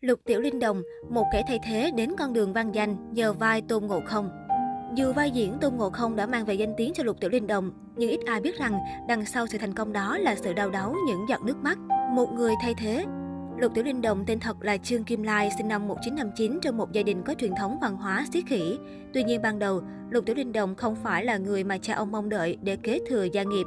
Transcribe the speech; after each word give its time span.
Lục 0.00 0.20
Tiểu 0.24 0.40
Linh 0.40 0.58
Đồng, 0.58 0.82
một 1.10 1.24
kẻ 1.32 1.42
thay 1.48 1.58
thế 1.64 1.90
đến 1.96 2.10
con 2.18 2.32
đường 2.32 2.52
văn 2.52 2.74
danh 2.74 3.14
nhờ 3.14 3.32
vai 3.32 3.62
Tôn 3.62 3.86
Ngộ 3.86 4.00
Không. 4.06 4.30
Dù 4.94 5.12
vai 5.12 5.30
diễn 5.30 5.58
Tôn 5.60 5.76
Ngộ 5.76 5.90
Không 5.90 6.16
đã 6.16 6.26
mang 6.26 6.44
về 6.44 6.54
danh 6.54 6.74
tiếng 6.76 6.92
cho 6.94 7.04
Lục 7.04 7.20
Tiểu 7.20 7.30
Linh 7.30 7.46
Đồng, 7.46 7.72
nhưng 7.96 8.10
ít 8.10 8.20
ai 8.26 8.40
biết 8.40 8.58
rằng 8.58 8.78
đằng 9.08 9.24
sau 9.24 9.46
sự 9.46 9.58
thành 9.58 9.74
công 9.74 9.92
đó 9.92 10.18
là 10.18 10.34
sự 10.34 10.52
đau 10.52 10.70
đớn 10.70 10.94
những 11.06 11.26
giọt 11.28 11.42
nước 11.42 11.56
mắt. 11.56 11.78
Một 12.14 12.32
người 12.32 12.54
thay 12.62 12.74
thế. 12.78 13.04
Lục 13.58 13.74
Tiểu 13.74 13.84
Linh 13.84 14.02
Đồng 14.02 14.24
tên 14.26 14.40
thật 14.40 14.56
là 14.60 14.76
Trương 14.76 15.04
Kim 15.04 15.22
Lai, 15.22 15.50
sinh 15.56 15.68
năm 15.68 15.88
1959 15.88 16.58
trong 16.62 16.76
một 16.76 16.92
gia 16.92 17.02
đình 17.02 17.22
có 17.22 17.34
truyền 17.34 17.52
thống 17.58 17.78
văn 17.80 17.96
hóa 17.96 18.24
xiết 18.32 18.44
khỉ. 18.46 18.78
Tuy 19.14 19.24
nhiên 19.24 19.42
ban 19.42 19.58
đầu, 19.58 19.82
Lục 20.10 20.26
Tiểu 20.26 20.36
Linh 20.36 20.52
Đồng 20.52 20.74
không 20.74 20.96
phải 21.02 21.24
là 21.24 21.36
người 21.36 21.64
mà 21.64 21.78
cha 21.78 21.94
ông 21.94 22.12
mong 22.12 22.28
đợi 22.28 22.58
để 22.62 22.76
kế 22.76 22.98
thừa 23.08 23.24
gia 23.24 23.42
nghiệp. 23.42 23.66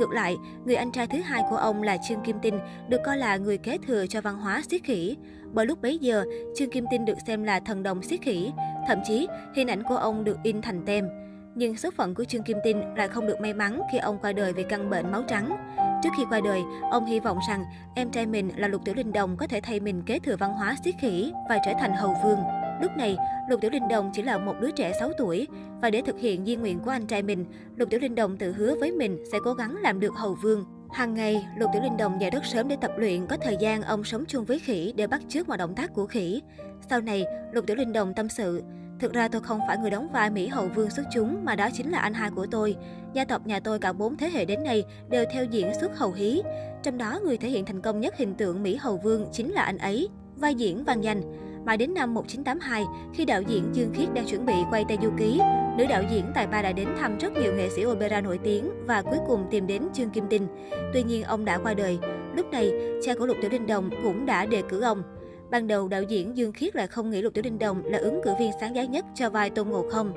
Ngược 0.00 0.10
lại, 0.10 0.36
người 0.64 0.76
anh 0.76 0.92
trai 0.92 1.06
thứ 1.06 1.18
hai 1.20 1.42
của 1.50 1.56
ông 1.56 1.82
là 1.82 1.96
Trương 1.96 2.20
Kim 2.20 2.36
Tinh 2.42 2.58
được 2.88 3.00
coi 3.04 3.16
là 3.16 3.36
người 3.36 3.58
kế 3.58 3.78
thừa 3.86 4.06
cho 4.06 4.20
văn 4.20 4.36
hóa 4.36 4.62
xiết 4.70 4.84
khỉ. 4.84 5.16
Bởi 5.52 5.66
lúc 5.66 5.82
bấy 5.82 5.98
giờ, 5.98 6.24
Trương 6.56 6.70
Kim 6.70 6.84
Tinh 6.90 7.04
được 7.04 7.18
xem 7.26 7.44
là 7.44 7.60
thần 7.60 7.82
đồng 7.82 8.02
xiết 8.02 8.20
khỉ, 8.22 8.52
thậm 8.88 8.98
chí 9.04 9.26
hình 9.54 9.68
ảnh 9.68 9.82
của 9.82 9.96
ông 9.96 10.24
được 10.24 10.38
in 10.42 10.62
thành 10.62 10.82
tem. 10.86 11.08
Nhưng 11.54 11.76
số 11.76 11.90
phận 11.90 12.14
của 12.14 12.24
Trương 12.24 12.42
Kim 12.42 12.56
Tinh 12.64 12.82
lại 12.96 13.08
không 13.08 13.26
được 13.26 13.40
may 13.40 13.54
mắn 13.54 13.80
khi 13.92 13.98
ông 13.98 14.18
qua 14.22 14.32
đời 14.32 14.52
vì 14.52 14.62
căn 14.68 14.90
bệnh 14.90 15.12
máu 15.12 15.22
trắng. 15.22 15.56
Trước 16.02 16.10
khi 16.16 16.24
qua 16.30 16.40
đời, 16.44 16.60
ông 16.90 17.06
hy 17.06 17.20
vọng 17.20 17.38
rằng 17.48 17.64
em 17.94 18.10
trai 18.10 18.26
mình 18.26 18.50
là 18.56 18.68
Lục 18.68 18.84
Tiểu 18.84 18.94
Linh 18.94 19.12
Đồng 19.12 19.36
có 19.36 19.46
thể 19.46 19.60
thay 19.60 19.80
mình 19.80 20.02
kế 20.06 20.18
thừa 20.18 20.36
văn 20.36 20.52
hóa 20.52 20.76
xiết 20.84 20.94
khỉ 21.00 21.32
và 21.48 21.58
trở 21.64 21.72
thành 21.80 21.92
hầu 21.92 22.16
vương. 22.24 22.59
Lúc 22.80 22.96
này, 22.96 23.16
Lục 23.48 23.60
Tiểu 23.60 23.70
Linh 23.70 23.88
Đồng 23.88 24.10
chỉ 24.14 24.22
là 24.22 24.38
một 24.38 24.54
đứa 24.60 24.70
trẻ 24.70 24.92
6 25.00 25.12
tuổi 25.18 25.48
và 25.82 25.90
để 25.90 26.02
thực 26.06 26.18
hiện 26.18 26.44
di 26.44 26.56
nguyện 26.56 26.80
của 26.84 26.90
anh 26.90 27.06
trai 27.06 27.22
mình, 27.22 27.44
Lục 27.76 27.90
Tiểu 27.90 28.00
Linh 28.00 28.14
Đồng 28.14 28.36
tự 28.36 28.52
hứa 28.52 28.74
với 28.74 28.92
mình 28.92 29.24
sẽ 29.32 29.38
cố 29.44 29.54
gắng 29.54 29.76
làm 29.82 30.00
được 30.00 30.14
hầu 30.14 30.34
vương. 30.34 30.64
Hàng 30.92 31.14
ngày, 31.14 31.46
Lục 31.56 31.70
Tiểu 31.72 31.82
Linh 31.82 31.96
Đồng 31.96 32.20
dậy 32.20 32.30
rất 32.30 32.44
sớm 32.44 32.68
để 32.68 32.76
tập 32.80 32.90
luyện, 32.96 33.26
có 33.26 33.36
thời 33.36 33.56
gian 33.60 33.82
ông 33.82 34.04
sống 34.04 34.24
chung 34.28 34.44
với 34.44 34.58
khỉ 34.58 34.92
để 34.96 35.06
bắt 35.06 35.22
chước 35.28 35.48
mọi 35.48 35.58
động 35.58 35.74
tác 35.74 35.94
của 35.94 36.06
khỉ. 36.06 36.42
Sau 36.90 37.00
này, 37.00 37.24
Lục 37.52 37.66
Tiểu 37.66 37.76
Linh 37.76 37.92
Đồng 37.92 38.14
tâm 38.14 38.28
sự, 38.28 38.62
Thực 39.00 39.12
ra 39.12 39.28
tôi 39.28 39.40
không 39.40 39.60
phải 39.66 39.78
người 39.78 39.90
đóng 39.90 40.08
vai 40.12 40.30
Mỹ 40.30 40.46
Hậu 40.46 40.68
Vương 40.68 40.90
xuất 40.90 41.02
chúng 41.12 41.44
mà 41.44 41.56
đó 41.56 41.68
chính 41.72 41.90
là 41.90 41.98
anh 41.98 42.14
hai 42.14 42.30
của 42.30 42.46
tôi. 42.50 42.76
Gia 43.12 43.24
tộc 43.24 43.46
nhà 43.46 43.60
tôi 43.60 43.78
cả 43.78 43.92
bốn 43.92 44.16
thế 44.16 44.30
hệ 44.30 44.44
đến 44.44 44.64
nay 44.64 44.84
đều 45.08 45.24
theo 45.32 45.44
diễn 45.44 45.72
xuất 45.80 45.98
hầu 45.98 46.12
hí. 46.12 46.42
Trong 46.82 46.98
đó 46.98 47.20
người 47.24 47.36
thể 47.36 47.48
hiện 47.48 47.64
thành 47.64 47.80
công 47.80 48.00
nhất 48.00 48.14
hình 48.16 48.34
tượng 48.34 48.62
Mỹ 48.62 48.76
Hầu 48.76 48.96
Vương 48.96 49.26
chính 49.32 49.52
là 49.52 49.62
anh 49.62 49.78
ấy. 49.78 50.08
Vai 50.36 50.54
diễn 50.54 50.84
vang 50.84 51.04
danh. 51.04 51.22
Mãi 51.64 51.76
đến 51.76 51.94
năm 51.94 52.14
1982, 52.14 52.84
khi 53.14 53.24
đạo 53.24 53.42
diễn 53.42 53.64
Dương 53.72 53.92
Khiết 53.94 54.14
đang 54.14 54.26
chuẩn 54.26 54.46
bị 54.46 54.54
quay 54.70 54.84
Tây 54.88 54.98
Du 55.02 55.10
Ký, 55.18 55.40
nữ 55.78 55.86
đạo 55.88 56.02
diễn 56.10 56.24
tài 56.34 56.46
ba 56.46 56.62
đã 56.62 56.72
đến 56.72 56.88
thăm 56.98 57.18
rất 57.18 57.32
nhiều 57.32 57.54
nghệ 57.54 57.68
sĩ 57.68 57.86
opera 57.86 58.20
nổi 58.20 58.38
tiếng 58.38 58.70
và 58.86 59.02
cuối 59.02 59.18
cùng 59.26 59.46
tìm 59.50 59.66
đến 59.66 59.82
Trương 59.92 60.10
Kim 60.10 60.24
Tinh. 60.30 60.46
Tuy 60.92 61.02
nhiên 61.02 61.22
ông 61.22 61.44
đã 61.44 61.58
qua 61.58 61.74
đời. 61.74 61.98
Lúc 62.36 62.50
này, 62.50 62.72
cha 63.02 63.14
của 63.14 63.26
Lục 63.26 63.36
Tiểu 63.40 63.50
Đinh 63.50 63.66
Đồng 63.66 63.90
cũng 64.02 64.26
đã 64.26 64.46
đề 64.46 64.62
cử 64.68 64.80
ông. 64.80 65.02
Ban 65.50 65.66
đầu, 65.66 65.88
đạo 65.88 66.02
diễn 66.02 66.36
Dương 66.36 66.52
Khiết 66.52 66.76
lại 66.76 66.86
không 66.86 67.10
nghĩ 67.10 67.22
Lục 67.22 67.34
Tiểu 67.34 67.42
Đinh 67.42 67.58
Đồng 67.58 67.84
là 67.84 67.98
ứng 67.98 68.20
cử 68.24 68.30
viên 68.38 68.50
sáng 68.60 68.76
giá 68.76 68.84
nhất 68.84 69.04
cho 69.14 69.30
vai 69.30 69.50
Tôn 69.50 69.68
Ngộ 69.68 69.88
Không. 69.90 70.12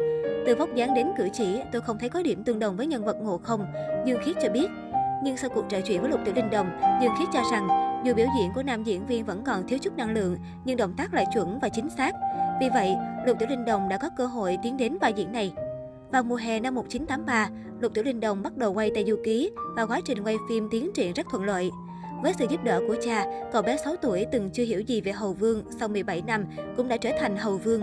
Từ 0.46 0.56
vóc 0.56 0.76
dáng 0.76 0.94
đến 0.94 1.08
cử 1.18 1.28
chỉ, 1.34 1.60
tôi 1.72 1.82
không 1.82 1.98
thấy 2.00 2.10
có 2.10 2.24
điểm 2.24 2.44
tương 2.44 2.60
đồng 2.60 2.78
với 2.78 2.88
nhân 2.88 3.06
vật 3.06 3.18
Ngộ 3.22 3.38
Không, 3.38 3.66
Dương 4.06 4.20
Khiết 4.26 4.36
cho 4.42 4.50
biết. 4.50 4.68
Nhưng 5.24 5.38
sau 5.38 5.50
cuộc 5.50 5.66
trò 5.70 5.82
chuyện 5.82 6.02
với 6.02 6.12
Lục 6.12 6.20
Tiểu 6.26 6.34
Đinh 6.34 6.50
Đồng, 6.50 6.70
Dương 7.02 7.14
Khiết 7.20 7.28
cho 7.34 7.42
rằng 7.52 7.93
dù 8.04 8.14
biểu 8.14 8.28
diễn 8.38 8.52
của 8.56 8.64
nam 8.64 8.84
diễn 8.84 9.06
viên 9.06 9.26
vẫn 9.26 9.44
còn 9.46 9.68
thiếu 9.68 9.80
chút 9.80 9.98
năng 9.98 10.14
lượng, 10.14 10.38
nhưng 10.66 10.78
động 10.78 10.94
tác 10.98 11.14
lại 11.14 11.26
chuẩn 11.34 11.60
và 11.60 11.70
chính 11.70 11.90
xác. 11.90 12.16
Vì 12.60 12.70
vậy, 12.70 12.96
Lục 13.26 13.40
Tiểu 13.40 13.50
Linh 13.50 13.66
Đồng 13.66 13.90
đã 13.90 13.98
có 13.98 14.10
cơ 14.18 14.26
hội 14.26 14.58
tiến 14.64 14.78
đến 14.78 14.98
vai 15.02 15.14
diễn 15.14 15.32
này. 15.32 15.54
Vào 16.12 16.24
mùa 16.24 16.36
hè 16.36 16.60
năm 16.60 16.76
1983, 16.76 17.50
Lục 17.80 17.94
Tiểu 17.94 18.04
Linh 18.04 18.20
Đồng 18.20 18.44
bắt 18.44 18.58
đầu 18.58 18.74
quay 18.74 18.92
Tây 18.96 19.06
Du 19.08 19.16
Ký 19.24 19.52
và 19.76 19.86
quá 19.86 20.00
trình 20.06 20.24
quay 20.24 20.36
phim 20.50 20.68
tiến 20.72 20.92
triển 20.94 21.14
rất 21.14 21.26
thuận 21.32 21.44
lợi. 21.44 21.72
Với 22.24 22.34
sự 22.40 22.46
giúp 22.50 22.64
đỡ 22.64 22.82
của 22.88 22.96
cha, 23.04 23.26
cậu 23.54 23.62
bé 23.62 23.78
6 23.78 23.96
tuổi 23.96 24.26
từng 24.32 24.50
chưa 24.54 24.64
hiểu 24.64 24.82
gì 24.82 25.02
về 25.02 25.12
Hầu 25.12 25.34
Vương, 25.34 25.64
sau 25.80 25.88
17 25.88 26.22
năm 26.28 26.46
cũng 26.78 26.88
đã 26.88 26.98
trở 26.98 27.10
thành 27.20 27.38
Hầu 27.38 27.58
Vương. 27.58 27.82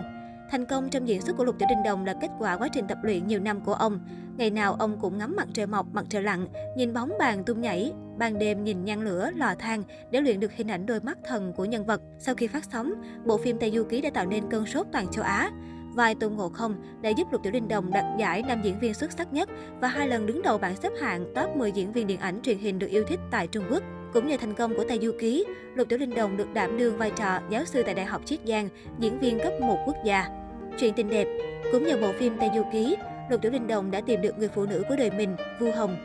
Thành 0.51 0.67
công 0.67 0.91
trong 0.91 1.09
diễn 1.09 1.21
xuất 1.21 1.37
của 1.37 1.45
Lục 1.45 1.59
Tiểu 1.59 1.69
Đình 1.71 1.83
Đồng 1.85 2.05
là 2.05 2.15
kết 2.21 2.29
quả 2.39 2.57
quá 2.57 2.69
trình 2.69 2.87
tập 2.89 2.99
luyện 3.03 3.27
nhiều 3.27 3.41
năm 3.41 3.61
của 3.61 3.75
ông. 3.75 4.01
Ngày 4.37 4.51
nào 4.51 4.75
ông 4.79 5.01
cũng 5.01 5.19
ngắm 5.19 5.37
mặt 5.37 5.49
trời 5.53 5.67
mọc, 5.67 5.87
mặt 5.93 6.05
trời 6.09 6.23
lặn, 6.23 6.47
nhìn 6.77 6.93
bóng 6.93 7.13
bàn 7.19 7.45
tung 7.45 7.61
nhảy, 7.61 7.93
ban 8.19 8.39
đêm 8.39 8.65
nhìn 8.65 8.85
nhang 8.85 9.01
lửa, 9.01 9.31
lò 9.37 9.55
than 9.59 9.83
để 10.11 10.21
luyện 10.21 10.41
được 10.41 10.53
hình 10.53 10.71
ảnh 10.71 10.87
đôi 10.87 11.01
mắt 11.01 11.19
thần 11.25 11.53
của 11.57 11.65
nhân 11.65 11.87
vật. 11.87 12.01
Sau 12.19 12.35
khi 12.35 12.47
phát 12.47 12.65
sóng, 12.73 12.93
bộ 13.25 13.37
phim 13.37 13.59
Tây 13.59 13.71
Du 13.71 13.85
Ký 13.85 14.01
đã 14.01 14.11
tạo 14.11 14.27
nên 14.27 14.51
cơn 14.51 14.67
sốt 14.67 14.87
toàn 14.93 15.09
châu 15.09 15.25
Á. 15.25 15.51
Vai 15.95 16.15
Tôn 16.15 16.35
Ngộ 16.35 16.49
Không 16.49 16.75
đã 17.03 17.11
giúp 17.11 17.27
Lục 17.33 17.43
Tiểu 17.43 17.53
Linh 17.53 17.69
Đồng 17.69 17.93
đạt 17.93 18.05
giải 18.19 18.43
nam 18.43 18.61
diễn 18.63 18.81
viên 18.81 18.95
xuất 18.95 19.13
sắc 19.13 19.33
nhất 19.33 19.49
và 19.81 19.89
hai 19.89 20.09
lần 20.09 20.27
đứng 20.27 20.43
đầu 20.43 20.59
bảng 20.59 20.77
xếp 20.77 20.93
hạng 21.01 21.33
top 21.35 21.57
10 21.57 21.73
diễn 21.73 21.93
viên 21.93 22.07
điện 22.07 22.21
ảnh 22.21 22.41
truyền 22.43 22.59
hình 22.59 22.79
được 22.79 22.87
yêu 22.87 23.05
thích 23.09 23.21
tại 23.31 23.47
Trung 23.47 23.65
Quốc. 23.71 23.83
Cũng 24.13 24.29
nhờ 24.29 24.37
thành 24.41 24.55
công 24.55 24.75
của 24.77 24.85
Tây 24.89 24.99
Du 25.03 25.13
Ký, 25.21 25.45
Lục 25.75 25.89
Tiểu 25.89 25.99
Linh 25.99 26.15
Đồng 26.15 26.37
được 26.37 26.55
đảm 26.55 26.79
đương 26.79 26.99
vai 26.99 27.13
trò 27.17 27.41
giáo 27.51 27.65
sư 27.65 27.83
tại 27.83 27.95
Đại 27.95 28.07
học 28.07 28.23
Chiết 28.25 28.41
Giang, 28.45 28.69
diễn 28.99 29.19
viên 29.19 29.39
cấp 29.39 29.53
một 29.61 29.79
quốc 29.87 29.97
gia. 30.05 30.40
Chuyện 30.81 30.95
tình 30.95 31.11
đẹp 31.11 31.29
Cũng 31.73 31.87
nhờ 31.87 31.97
bộ 32.01 32.13
phim 32.19 32.37
Tây 32.41 32.51
Du 32.55 32.63
Ký, 32.73 32.97
Lục 33.31 33.43
Tiểu 33.43 33.53
Linh 33.53 33.67
Đồng 33.67 33.91
đã 33.91 34.01
tìm 34.01 34.21
được 34.21 34.39
người 34.39 34.49
phụ 34.49 34.67
nữ 34.67 34.83
của 34.89 34.97
đời 34.97 35.11
mình, 35.11 35.37
Vu 35.61 35.73
Hồng. 35.73 35.97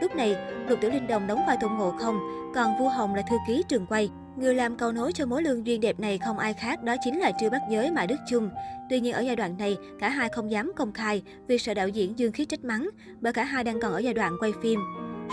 Lúc 0.00 0.16
này, 0.16 0.36
Lục 0.68 0.78
Tiểu 0.80 0.90
Linh 0.90 1.06
Đồng 1.06 1.26
đóng 1.26 1.40
vai 1.46 1.56
Tôn 1.60 1.72
Ngộ 1.72 1.90
Không, 1.90 2.18
còn 2.54 2.78
Vu 2.78 2.88
Hồng 2.88 3.14
là 3.14 3.22
thư 3.30 3.36
ký 3.48 3.62
trường 3.68 3.86
quay. 3.86 4.10
Người 4.36 4.54
làm 4.54 4.76
cầu 4.76 4.92
nối 4.92 5.12
cho 5.12 5.26
mối 5.26 5.42
lương 5.42 5.66
duyên 5.66 5.80
đẹp 5.80 6.00
này 6.00 6.18
không 6.18 6.38
ai 6.38 6.54
khác 6.54 6.82
đó 6.82 6.96
chính 7.04 7.18
là 7.18 7.32
Trư 7.40 7.50
Bắc 7.50 7.60
Giới 7.70 7.90
Mã 7.90 8.06
Đức 8.06 8.16
Chung. 8.30 8.50
Tuy 8.90 9.00
nhiên 9.00 9.12
ở 9.12 9.20
giai 9.20 9.36
đoạn 9.36 9.58
này, 9.58 9.76
cả 10.00 10.08
hai 10.08 10.28
không 10.28 10.50
dám 10.50 10.72
công 10.76 10.92
khai 10.92 11.22
vì 11.46 11.58
sợ 11.58 11.74
đạo 11.74 11.88
diễn 11.88 12.18
Dương 12.18 12.32
Khiết 12.32 12.48
trách 12.48 12.64
mắng, 12.64 12.90
bởi 13.20 13.32
cả 13.32 13.44
hai 13.44 13.64
đang 13.64 13.80
còn 13.80 13.92
ở 13.92 13.98
giai 13.98 14.14
đoạn 14.14 14.36
quay 14.40 14.52
phim. 14.62 14.80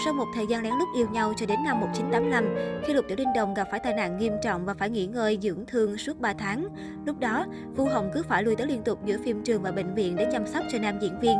Sau 0.05 0.13
một 0.13 0.25
thời 0.35 0.47
gian 0.47 0.63
lén 0.63 0.73
lút 0.73 0.87
yêu 0.95 1.07
nhau 1.11 1.33
cho 1.37 1.45
đến 1.45 1.63
năm 1.63 1.79
1985, 1.79 2.81
khi 2.85 2.93
Lục 2.93 3.05
Tiểu 3.07 3.17
Linh 3.17 3.33
Đồng 3.35 3.53
gặp 3.53 3.67
phải 3.71 3.79
tai 3.79 3.93
nạn 3.93 4.17
nghiêm 4.17 4.33
trọng 4.43 4.65
và 4.65 4.73
phải 4.73 4.89
nghỉ 4.89 5.05
ngơi 5.05 5.39
dưỡng 5.41 5.65
thương 5.67 5.97
suốt 5.97 6.19
3 6.19 6.33
tháng. 6.33 6.67
Lúc 7.05 7.19
đó, 7.19 7.45
Vu 7.75 7.85
Hồng 7.85 8.11
cứ 8.13 8.23
phải 8.23 8.43
lui 8.43 8.55
tới 8.55 8.67
liên 8.67 8.83
tục 8.83 9.05
giữa 9.05 9.17
phim 9.25 9.43
trường 9.43 9.61
và 9.61 9.71
bệnh 9.71 9.93
viện 9.93 10.15
để 10.15 10.29
chăm 10.31 10.47
sóc 10.47 10.63
cho 10.71 10.79
nam 10.79 10.99
diễn 11.01 11.19
viên. 11.19 11.37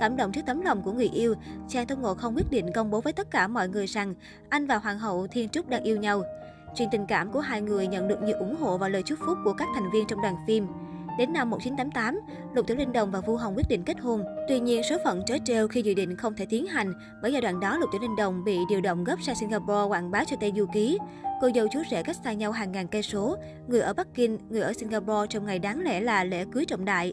Cảm 0.00 0.16
động 0.16 0.32
trước 0.32 0.40
tấm 0.46 0.60
lòng 0.60 0.82
của 0.82 0.92
người 0.92 1.10
yêu, 1.14 1.34
chàng 1.68 1.86
thông 1.86 2.02
Ngộ 2.02 2.14
không 2.14 2.34
quyết 2.36 2.50
định 2.50 2.72
công 2.74 2.90
bố 2.90 3.00
với 3.00 3.12
tất 3.12 3.30
cả 3.30 3.48
mọi 3.48 3.68
người 3.68 3.86
rằng 3.86 4.14
anh 4.48 4.66
và 4.66 4.76
Hoàng 4.76 4.98
hậu 4.98 5.26
Thiên 5.26 5.48
Trúc 5.48 5.68
đang 5.68 5.82
yêu 5.82 5.96
nhau. 5.96 6.22
Chuyện 6.74 6.88
tình 6.92 7.06
cảm 7.06 7.32
của 7.32 7.40
hai 7.40 7.60
người 7.60 7.86
nhận 7.86 8.08
được 8.08 8.22
nhiều 8.22 8.36
ủng 8.38 8.56
hộ 8.60 8.78
và 8.78 8.88
lời 8.88 9.02
chúc 9.02 9.18
phúc 9.26 9.38
của 9.44 9.52
các 9.52 9.68
thành 9.74 9.90
viên 9.92 10.06
trong 10.06 10.22
đoàn 10.22 10.36
phim. 10.46 10.66
Đến 11.18 11.32
năm 11.32 11.50
1988, 11.50 12.20
Lục 12.54 12.66
Tiểu 12.66 12.76
Linh 12.76 12.92
Đồng 12.92 13.10
và 13.10 13.20
Vu 13.20 13.36
Hồng 13.36 13.54
quyết 13.56 13.68
định 13.68 13.82
kết 13.82 14.00
hôn. 14.00 14.24
Tuy 14.48 14.60
nhiên, 14.60 14.82
số 14.90 14.96
phận 15.04 15.22
trớ 15.26 15.34
trêu 15.44 15.68
khi 15.68 15.82
dự 15.82 15.94
định 15.94 16.16
không 16.16 16.34
thể 16.34 16.46
tiến 16.46 16.66
hành, 16.66 16.92
bởi 17.22 17.32
giai 17.32 17.42
đoạn 17.42 17.60
đó 17.60 17.78
Lục 17.78 17.88
Tiểu 17.92 18.00
Linh 18.00 18.16
Đồng 18.16 18.44
bị 18.44 18.58
điều 18.68 18.80
động 18.80 19.04
gấp 19.04 19.16
sang 19.22 19.34
Singapore 19.34 19.88
quảng 19.88 20.10
bá 20.10 20.24
cho 20.24 20.36
Tây 20.40 20.52
Du 20.56 20.66
Ký. 20.74 20.98
Cô 21.40 21.50
dâu 21.54 21.66
chú 21.72 21.82
rể 21.90 22.02
cách 22.02 22.16
xa 22.24 22.32
nhau 22.32 22.52
hàng 22.52 22.72
ngàn 22.72 22.88
cây 22.88 23.02
số, 23.02 23.36
người 23.68 23.80
ở 23.80 23.94
Bắc 23.94 24.06
Kinh, 24.14 24.38
người 24.48 24.60
ở 24.60 24.72
Singapore 24.72 25.26
trong 25.30 25.46
ngày 25.46 25.58
đáng 25.58 25.80
lẽ 25.80 26.00
là 26.00 26.24
lễ 26.24 26.44
cưới 26.52 26.64
trọng 26.64 26.84
đại. 26.84 27.12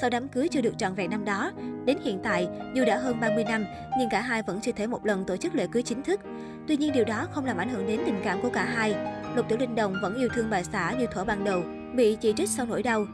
Sau 0.00 0.10
đám 0.10 0.28
cưới 0.28 0.48
chưa 0.48 0.60
được 0.60 0.78
trọn 0.78 0.94
vẹn 0.94 1.10
năm 1.10 1.24
đó, 1.24 1.52
đến 1.84 1.98
hiện 2.04 2.20
tại, 2.22 2.48
dù 2.74 2.84
đã 2.84 2.96
hơn 2.98 3.20
30 3.20 3.44
năm, 3.44 3.64
nhưng 3.98 4.08
cả 4.10 4.20
hai 4.20 4.42
vẫn 4.42 4.60
chưa 4.60 4.72
thể 4.72 4.86
một 4.86 5.06
lần 5.06 5.24
tổ 5.24 5.36
chức 5.36 5.54
lễ 5.54 5.66
cưới 5.72 5.82
chính 5.82 6.02
thức. 6.02 6.20
Tuy 6.68 6.76
nhiên 6.76 6.92
điều 6.92 7.04
đó 7.04 7.26
không 7.30 7.44
làm 7.44 7.56
ảnh 7.56 7.68
hưởng 7.68 7.86
đến 7.86 8.00
tình 8.06 8.20
cảm 8.24 8.42
của 8.42 8.50
cả 8.52 8.64
hai. 8.64 8.94
Lục 9.36 9.46
Tiểu 9.48 9.58
Linh 9.58 9.74
Đồng 9.74 9.94
vẫn 10.02 10.14
yêu 10.14 10.28
thương 10.34 10.50
bà 10.50 10.62
xã 10.62 10.94
như 10.98 11.06
thuở 11.06 11.24
ban 11.24 11.44
đầu, 11.44 11.62
bị 11.94 12.16
chỉ 12.20 12.32
trích 12.36 12.48
sau 12.48 12.66
nỗi 12.66 12.82
đau. 12.82 13.06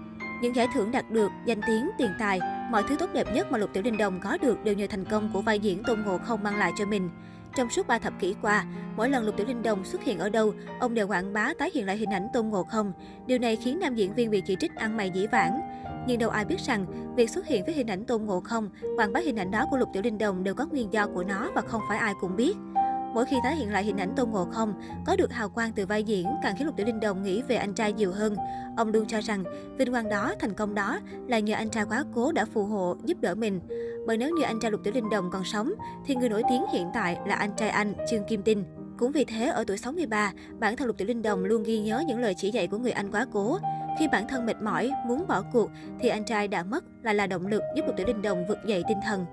Những 0.44 0.56
giải 0.56 0.68
thưởng 0.74 0.90
đạt 0.90 1.10
được, 1.10 1.32
danh 1.46 1.60
tiếng, 1.66 1.90
tiền 1.98 2.10
tài, 2.18 2.40
mọi 2.70 2.82
thứ 2.88 2.96
tốt 2.96 3.10
đẹp 3.12 3.26
nhất 3.34 3.52
mà 3.52 3.58
Lục 3.58 3.70
Tiểu 3.72 3.82
Linh 3.82 3.96
Đồng 3.96 4.20
có 4.20 4.38
được 4.42 4.64
đều 4.64 4.74
nhờ 4.74 4.86
thành 4.90 5.04
công 5.04 5.30
của 5.32 5.40
vai 5.40 5.58
diễn 5.58 5.82
Tôn 5.82 6.02
Ngộ 6.02 6.18
không 6.18 6.42
mang 6.42 6.56
lại 6.56 6.72
cho 6.78 6.86
mình. 6.86 7.10
Trong 7.56 7.70
suốt 7.70 7.86
3 7.86 7.98
thập 7.98 8.12
kỷ 8.20 8.34
qua, 8.42 8.64
mỗi 8.96 9.10
lần 9.10 9.24
Lục 9.24 9.36
Tiểu 9.36 9.46
Linh 9.46 9.62
Đồng 9.62 9.84
xuất 9.84 10.02
hiện 10.02 10.18
ở 10.18 10.28
đâu, 10.28 10.54
ông 10.80 10.94
đều 10.94 11.08
quảng 11.08 11.32
bá 11.32 11.52
tái 11.58 11.70
hiện 11.74 11.86
lại 11.86 11.96
hình 11.96 12.10
ảnh 12.10 12.28
Tôn 12.32 12.48
Ngộ 12.48 12.62
Không. 12.62 12.92
Điều 13.26 13.38
này 13.38 13.56
khiến 13.56 13.78
nam 13.78 13.94
diễn 13.94 14.14
viên 14.14 14.30
bị 14.30 14.42
chỉ 14.46 14.56
trích 14.60 14.74
ăn 14.74 14.96
mày 14.96 15.10
dĩ 15.10 15.26
vãng. 15.26 15.60
Nhưng 16.06 16.18
đâu 16.18 16.30
ai 16.30 16.44
biết 16.44 16.60
rằng, 16.60 16.86
việc 17.16 17.30
xuất 17.30 17.46
hiện 17.46 17.64
với 17.64 17.74
hình 17.74 17.90
ảnh 17.90 18.04
Tôn 18.04 18.24
Ngộ 18.24 18.40
Không, 18.40 18.68
quảng 18.96 19.12
bá 19.12 19.20
hình 19.20 19.36
ảnh 19.36 19.50
đó 19.50 19.66
của 19.70 19.76
Lục 19.76 19.88
Tiểu 19.92 20.02
Linh 20.02 20.18
Đồng 20.18 20.44
đều 20.44 20.54
có 20.54 20.66
nguyên 20.66 20.92
do 20.92 21.06
của 21.06 21.24
nó 21.24 21.50
và 21.54 21.60
không 21.60 21.82
phải 21.88 21.98
ai 21.98 22.12
cũng 22.20 22.36
biết. 22.36 22.56
Mỗi 23.14 23.24
khi 23.24 23.36
tái 23.42 23.56
hiện 23.56 23.72
lại 23.72 23.84
hình 23.84 23.96
ảnh 23.96 24.12
Tôn 24.16 24.30
Ngộ 24.30 24.44
Không, 24.44 24.74
có 25.06 25.16
được 25.16 25.32
hào 25.32 25.48
quang 25.48 25.72
từ 25.72 25.86
vai 25.86 26.02
diễn 26.02 26.26
càng 26.42 26.54
khiến 26.56 26.66
Lục 26.66 26.76
Tiểu 26.76 26.86
Linh 26.86 27.00
Đồng 27.00 27.22
nghĩ 27.22 27.42
về 27.42 27.56
anh 27.56 27.74
trai 27.74 27.92
nhiều 27.92 28.12
hơn. 28.12 28.36
Ông 28.76 28.92
luôn 28.92 29.06
cho 29.06 29.20
rằng 29.20 29.44
vinh 29.78 29.90
quang 29.92 30.08
đó, 30.08 30.34
thành 30.40 30.54
công 30.54 30.74
đó 30.74 31.00
là 31.28 31.38
nhờ 31.38 31.54
anh 31.54 31.70
trai 31.70 31.84
quá 31.84 32.04
cố 32.14 32.32
đã 32.32 32.44
phù 32.44 32.64
hộ, 32.64 32.96
giúp 33.04 33.20
đỡ 33.20 33.34
mình. 33.34 33.60
Bởi 34.06 34.16
nếu 34.16 34.30
như 34.30 34.42
anh 34.42 34.60
trai 34.60 34.70
Lục 34.70 34.80
Tiểu 34.84 34.94
Linh 34.94 35.10
Đồng 35.10 35.30
còn 35.30 35.44
sống, 35.44 35.72
thì 36.06 36.14
người 36.14 36.28
nổi 36.28 36.42
tiếng 36.48 36.64
hiện 36.72 36.88
tại 36.94 37.18
là 37.26 37.34
anh 37.34 37.50
trai 37.56 37.68
anh, 37.68 37.94
Trương 38.10 38.24
Kim 38.24 38.42
Tinh. 38.42 38.64
Cũng 38.98 39.12
vì 39.12 39.24
thế, 39.24 39.46
ở 39.46 39.64
tuổi 39.66 39.78
63, 39.78 40.32
bản 40.58 40.76
thân 40.76 40.86
Lục 40.86 40.96
Tiểu 40.98 41.08
Linh 41.08 41.22
Đồng 41.22 41.44
luôn 41.44 41.62
ghi 41.62 41.78
nhớ 41.78 42.02
những 42.08 42.20
lời 42.20 42.34
chỉ 42.36 42.50
dạy 42.50 42.66
của 42.66 42.78
người 42.78 42.92
anh 42.92 43.10
quá 43.10 43.26
cố. 43.32 43.58
Khi 43.98 44.08
bản 44.08 44.28
thân 44.28 44.46
mệt 44.46 44.62
mỏi, 44.62 44.90
muốn 45.06 45.26
bỏ 45.26 45.42
cuộc, 45.52 45.70
thì 46.00 46.08
anh 46.08 46.24
trai 46.24 46.48
đã 46.48 46.62
mất 46.62 46.84
lại 47.02 47.14
là 47.14 47.26
động 47.26 47.46
lực 47.46 47.62
giúp 47.76 47.82
Lục 47.86 47.96
Tiểu 47.96 48.06
Linh 48.06 48.22
Đồng 48.22 48.46
vực 48.46 48.58
dậy 48.66 48.82
tinh 48.88 48.98
thần. 49.06 49.26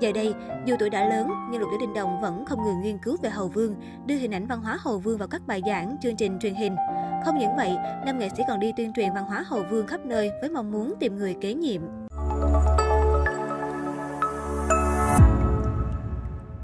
Giờ 0.00 0.12
đây, 0.12 0.34
dù 0.66 0.76
tuổi 0.78 0.90
đã 0.90 1.08
lớn, 1.08 1.30
nhưng 1.50 1.60
Lục 1.60 1.70
Tiểu 1.70 1.80
Đình 1.80 1.94
Đồng 1.94 2.20
vẫn 2.20 2.44
không 2.44 2.64
ngừng 2.64 2.80
nghiên 2.82 2.98
cứu 2.98 3.16
về 3.22 3.30
Hầu 3.30 3.48
Vương, 3.48 3.74
đưa 4.06 4.14
hình 4.14 4.34
ảnh 4.34 4.46
văn 4.46 4.62
hóa 4.62 4.78
Hầu 4.80 4.98
Vương 4.98 5.18
vào 5.18 5.28
các 5.28 5.42
bài 5.46 5.62
giảng, 5.66 5.96
chương 6.02 6.16
trình 6.16 6.38
truyền 6.38 6.54
hình. 6.54 6.76
Không 7.24 7.38
những 7.38 7.56
vậy, 7.56 7.76
nam 8.06 8.18
nghệ 8.18 8.28
sĩ 8.36 8.42
còn 8.48 8.60
đi 8.60 8.72
tuyên 8.76 8.92
truyền 8.92 9.14
văn 9.14 9.24
hóa 9.24 9.44
Hầu 9.46 9.62
Vương 9.70 9.86
khắp 9.86 10.00
nơi 10.04 10.30
với 10.40 10.50
mong 10.50 10.72
muốn 10.72 10.94
tìm 11.00 11.16
người 11.16 11.36
kế 11.40 11.54
nhiệm. 11.54 11.82